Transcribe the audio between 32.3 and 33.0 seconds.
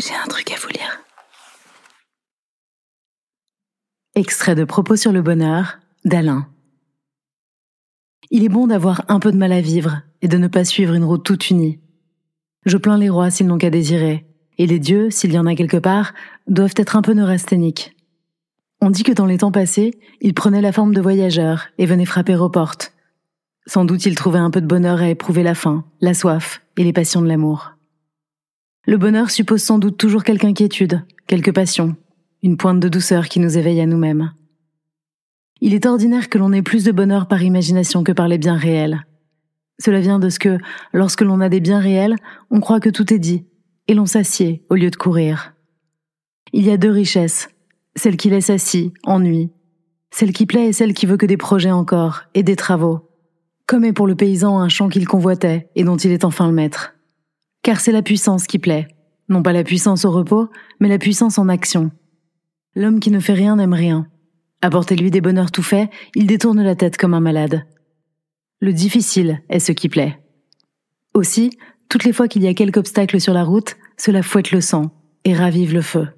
une pointe de